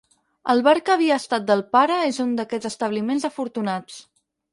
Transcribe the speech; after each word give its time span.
El 0.51 0.61
bar 0.67 0.73
que 0.85 0.93
havia 0.93 1.17
estat 1.21 1.45
del 1.49 1.61
pare 1.77 1.97
és 2.05 2.19
un 2.23 2.31
d'aquests 2.39 2.71
establiments 2.71 3.29
afortunats. 3.31 4.01